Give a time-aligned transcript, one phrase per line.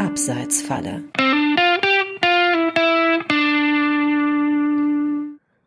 [0.00, 1.02] Abseitsfalle.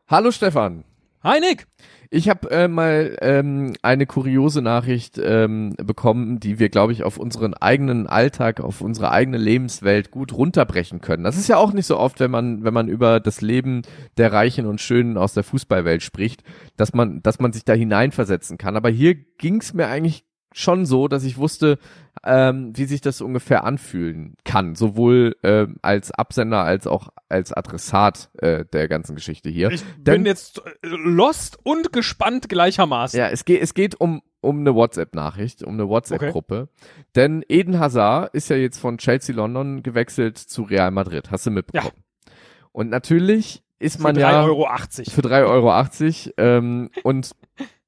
[0.07, 0.85] Hallo Stefan.
[1.23, 1.67] Hi Nick.
[2.09, 7.17] Ich habe äh, mal ähm, eine kuriose Nachricht ähm, bekommen, die wir, glaube ich, auf
[7.17, 11.23] unseren eigenen Alltag, auf unsere eigene Lebenswelt gut runterbrechen können.
[11.23, 13.83] Das ist ja auch nicht so oft, wenn man, wenn man über das Leben
[14.17, 16.43] der Reichen und Schönen aus der Fußballwelt spricht,
[16.75, 18.75] dass man, dass man sich da hineinversetzen kann.
[18.75, 21.79] Aber hier ging es mir eigentlich schon so, dass ich wusste,
[22.23, 28.29] ähm, wie sich das ungefähr anfühlen kann, sowohl äh, als Absender als auch als Adressat
[28.37, 29.71] äh, der ganzen Geschichte hier.
[29.71, 33.19] Ich Denn, bin jetzt äh, lost und gespannt gleichermaßen.
[33.19, 36.67] Ja, es geht, es geht um um eine WhatsApp-Nachricht, um eine WhatsApp-Gruppe.
[36.69, 37.03] Okay.
[37.15, 41.31] Denn Eden Hazard ist ja jetzt von Chelsea London gewechselt zu Real Madrid.
[41.31, 41.93] Hast du mitbekommen?
[41.95, 42.33] Ja.
[42.73, 44.43] Und natürlich ist man ja.
[44.43, 45.11] Für 3,80 Euro.
[45.11, 46.33] Für 3,80 Euro.
[46.37, 47.31] Ähm, und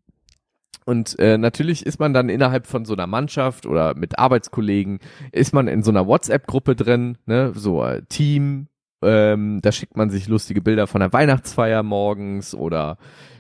[0.86, 5.00] und äh, natürlich ist man dann innerhalb von so einer Mannschaft oder mit Arbeitskollegen,
[5.32, 8.68] ist man in so einer WhatsApp-Gruppe drin, ne, so äh, Team,
[9.02, 12.98] ähm, da schickt man sich lustige Bilder von der Weihnachtsfeier morgens oder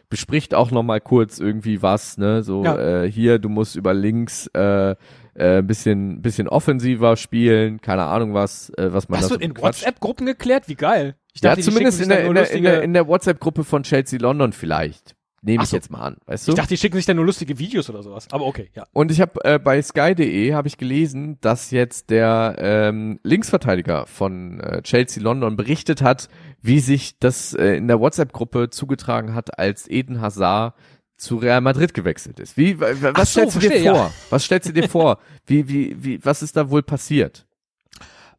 [0.09, 3.03] bespricht auch nochmal kurz irgendwie was, ne, so ja.
[3.03, 4.95] äh, hier, du musst über links äh,
[5.35, 9.55] äh, bisschen bisschen offensiver spielen, keine Ahnung was, äh, was man das wird so in
[9.55, 11.15] WhatsApp-Gruppen geklärt, wie geil.
[11.33, 14.19] Ich dachte, ja, zumindest in der, in, der, in, der, in der WhatsApp-Gruppe von Chelsea
[14.19, 15.14] London vielleicht.
[15.45, 15.75] Nehme ich so.
[15.75, 16.53] jetzt mal an, weißt du?
[16.53, 18.27] Ich dachte, die schicken sich dann nur lustige Videos oder sowas.
[18.31, 18.87] Aber okay, ja.
[18.93, 24.59] Und ich habe äh, bei sky.de habe ich gelesen, dass jetzt der ähm, Linksverteidiger von
[24.59, 26.29] äh, Chelsea London berichtet hat,
[26.63, 30.73] wie sich das äh, in der WhatsApp-Gruppe zugetragen hat, als Eden Hazard
[31.15, 32.57] zu Real Madrid gewechselt ist.
[32.57, 34.05] Wie was so, stellst du verstehe, dir vor?
[34.05, 34.11] Ja.
[34.31, 35.19] Was stellst du dir vor?
[35.45, 37.45] Wie wie wie was ist da wohl passiert?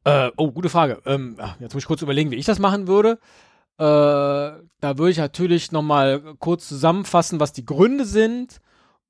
[0.03, 1.01] Äh, oh, gute Frage.
[1.07, 3.21] Ähm, jetzt muss ich kurz überlegen, wie ich das machen würde.
[3.79, 8.61] Äh, da würde ich natürlich nochmal kurz zusammenfassen, was die Gründe sind.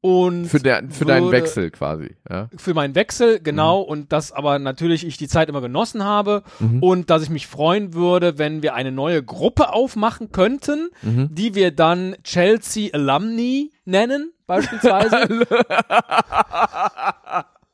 [0.00, 2.14] Und für, der, für deinen Wechsel quasi.
[2.30, 2.48] Ja.
[2.56, 3.82] Für meinen Wechsel, genau.
[3.82, 3.88] Mhm.
[3.88, 6.82] Und dass aber natürlich ich die Zeit immer genossen habe mhm.
[6.82, 11.28] und dass ich mich freuen würde, wenn wir eine neue Gruppe aufmachen könnten, mhm.
[11.32, 15.28] die wir dann Chelsea Alumni nennen, beispielsweise.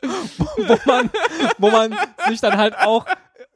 [0.57, 1.11] wo, man,
[1.59, 1.95] wo man
[2.29, 3.07] sich dann halt auch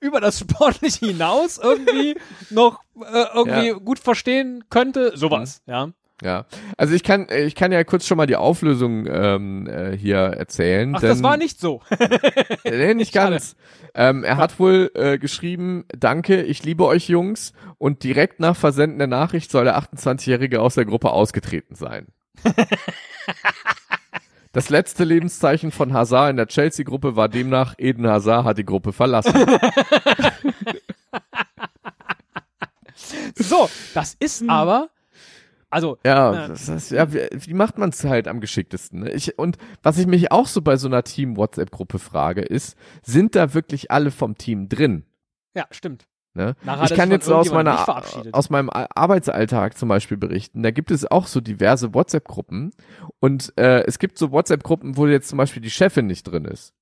[0.00, 2.16] über das Sportliche hinaus irgendwie
[2.50, 3.74] noch äh, irgendwie ja.
[3.74, 5.12] gut verstehen könnte.
[5.16, 5.72] Sowas, mhm.
[5.72, 5.88] ja.
[6.22, 6.46] Ja,
[6.78, 10.94] also ich kann ich kann ja kurz schon mal die Auflösung ähm, äh, hier erzählen.
[10.96, 11.82] Ach, denn, das war nicht so.
[12.64, 13.54] nee, nicht ganz.
[13.94, 18.98] Ähm, er hat wohl äh, geschrieben, danke, ich liebe euch Jungs und direkt nach Versenden
[18.98, 22.06] der Nachricht soll der 28-Jährige aus der Gruppe ausgetreten sein.
[24.56, 28.94] Das letzte Lebenszeichen von Hazard in der Chelsea-Gruppe war demnach, Eden Hazard hat die Gruppe
[28.94, 29.34] verlassen.
[33.36, 34.48] so, das ist hm.
[34.48, 34.88] aber
[35.68, 39.00] also ja, äh, das heißt, ja, wie, wie macht man es halt am geschicktesten?
[39.00, 39.10] Ne?
[39.10, 43.52] Ich, und was ich mich auch so bei so einer Team-WhatsApp-Gruppe frage, ist, sind da
[43.52, 45.04] wirklich alle vom Team drin?
[45.54, 46.06] Ja, stimmt.
[46.36, 46.54] Ne?
[46.84, 48.02] Ich kann jetzt so aus meiner
[48.32, 50.62] aus meinem Arbeitsalltag zum Beispiel berichten.
[50.62, 52.72] Da gibt es auch so diverse WhatsApp-Gruppen
[53.20, 56.75] und äh, es gibt so WhatsApp-Gruppen, wo jetzt zum Beispiel die Chefin nicht drin ist.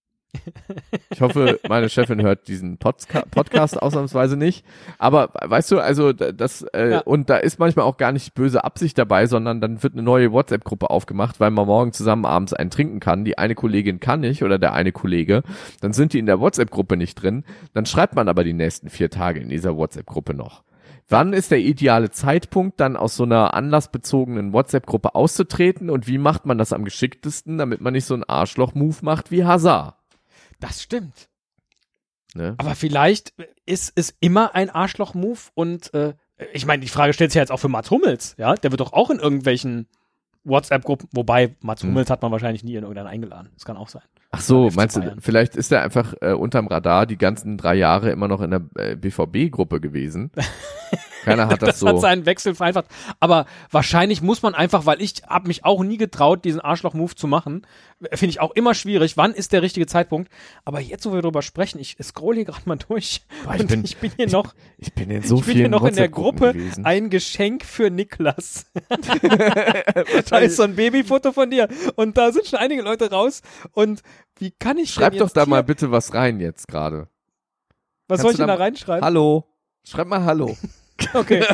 [1.10, 4.64] Ich hoffe, meine Chefin hört diesen Podca Podcast ausnahmsweise nicht.
[4.98, 6.98] Aber weißt du, also das äh, ja.
[7.00, 10.32] und da ist manchmal auch gar nicht böse Absicht dabei, sondern dann wird eine neue
[10.32, 13.24] WhatsApp-Gruppe aufgemacht, weil man morgen zusammen abends einen trinken kann.
[13.24, 15.42] Die eine Kollegin kann nicht oder der eine Kollege.
[15.80, 17.44] Dann sind die in der WhatsApp-Gruppe nicht drin.
[17.72, 20.64] Dann schreibt man aber die nächsten vier Tage in dieser WhatsApp-Gruppe noch.
[21.08, 26.46] Wann ist der ideale Zeitpunkt, dann aus so einer anlassbezogenen WhatsApp-Gruppe auszutreten und wie macht
[26.46, 29.96] man das am geschicktesten, damit man nicht so einen Arschloch-Move macht wie Hazard?
[30.60, 31.28] Das stimmt.
[32.34, 32.54] Ne?
[32.58, 33.32] Aber vielleicht
[33.64, 36.14] ist es immer ein Arschloch-Move und äh,
[36.52, 38.54] ich meine, die Frage stellt sich ja jetzt auch für Mats Hummels, ja?
[38.54, 39.86] Der wird doch auch in irgendwelchen
[40.42, 41.90] WhatsApp-Gruppen, wobei Mats hm.
[41.90, 42.12] Hummels hm.
[42.12, 43.50] hat man wahrscheinlich nie in irgendeinen eingeladen.
[43.54, 44.02] Das kann auch sein.
[44.32, 48.10] Ach so, meinst du, vielleicht ist er einfach äh, unterm Radar die ganzen drei Jahre
[48.10, 50.32] immer noch in der äh, BVB-Gruppe gewesen.
[51.24, 51.88] Keiner hat das, das so.
[51.88, 52.86] Hat seinen Wechsel vereinfacht.
[53.20, 57.26] Aber wahrscheinlich muss man einfach, weil ich habe mich auch nie getraut, diesen Arschloch-Move zu
[57.26, 57.66] machen.
[58.12, 59.16] Finde ich auch immer schwierig.
[59.16, 60.30] Wann ist der richtige Zeitpunkt?
[60.64, 63.22] Aber jetzt, wo wir darüber sprechen, ich scroll hier gerade mal durch.
[63.44, 64.54] Boah, ich, bin, ich bin hier noch.
[64.76, 66.84] Ich bin in so ich bin hier noch in der Gruppe gewesen.
[66.84, 68.66] ein Geschenk für Niklas.
[70.30, 71.68] da ist so ein Babyfoto von dir.
[71.96, 73.42] Und da sind schon einige Leute raus.
[73.72, 74.02] Und
[74.38, 77.08] wie kann ich Schreib doch da mal bitte was rein jetzt gerade.
[78.08, 79.04] Was Kannst soll ich denn da reinschreiben?
[79.04, 79.44] Hallo.
[79.84, 80.56] Schreib mal Hallo.
[81.14, 81.44] Okay.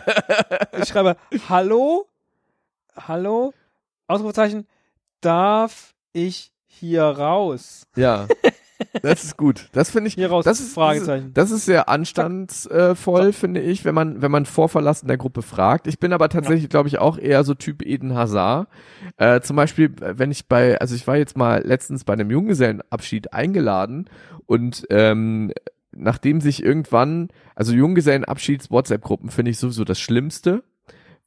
[0.78, 1.16] Ich schreibe
[1.48, 2.06] Hallo,
[2.96, 3.52] Hallo,
[4.06, 4.66] Ausrufezeichen,
[5.20, 7.86] darf ich hier raus?
[7.96, 8.26] Ja.
[9.02, 9.68] Das ist gut.
[9.72, 10.14] Das finde ich.
[10.14, 10.46] Hier raus.
[10.46, 11.32] Das ist Fragezeichen.
[11.34, 15.86] Das ist sehr anstandsvoll, finde ich, wenn man wenn man vor Verlassen der Gruppe fragt.
[15.86, 16.68] Ich bin aber tatsächlich, ja.
[16.68, 18.68] glaube ich, auch eher so Typ Eden Hazard.
[19.18, 23.34] Äh, zum Beispiel, wenn ich bei, also ich war jetzt mal letztens bei einem Junggesellenabschied
[23.34, 24.08] eingeladen
[24.46, 25.52] und ähm,
[25.92, 30.62] nachdem sich irgendwann, also Junggesellenabschieds-WhatsApp-Gruppen finde ich sowieso das Schlimmste,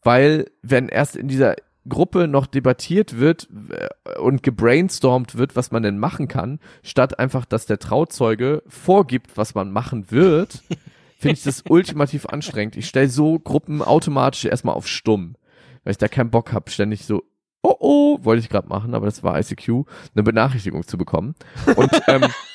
[0.01, 1.55] weil wenn erst in dieser
[1.87, 7.45] Gruppe noch debattiert wird äh, und gebrainstormt wird, was man denn machen kann, statt einfach,
[7.45, 10.63] dass der Trauzeuge vorgibt, was man machen wird,
[11.17, 12.77] finde ich das ultimativ anstrengend.
[12.77, 15.35] Ich stelle so Gruppen automatisch erstmal auf stumm,
[15.83, 17.23] weil ich da keinen Bock habe, ständig so,
[17.61, 21.35] oh oh, wollte ich gerade machen, aber das war ICQ, eine Benachrichtigung zu bekommen.
[21.75, 22.23] Und ähm,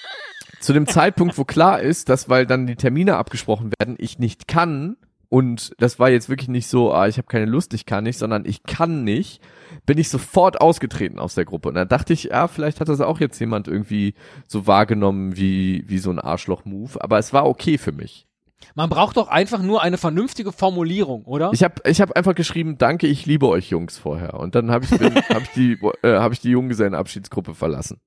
[0.61, 4.49] zu dem Zeitpunkt, wo klar ist, dass, weil dann die Termine abgesprochen werden, ich nicht
[4.49, 4.97] kann,
[5.31, 8.19] und das war jetzt wirklich nicht so, ah, ich habe keine Lust, ich kann nicht,
[8.19, 9.43] sondern ich kann nicht,
[9.85, 11.69] bin ich sofort ausgetreten aus der Gruppe.
[11.69, 14.15] Und da dachte ich, ja, vielleicht hat das auch jetzt jemand irgendwie
[14.47, 18.27] so wahrgenommen wie, wie so ein Arschloch-Move, aber es war okay für mich.
[18.75, 21.51] Man braucht doch einfach nur eine vernünftige Formulierung, oder?
[21.53, 24.35] Ich habe ich hab einfach geschrieben, danke, ich liebe euch Jungs vorher.
[24.35, 24.91] Und dann habe ich,
[25.31, 28.01] hab ich die, äh, hab ich die Junggesellenabschiedsgruppe verlassen.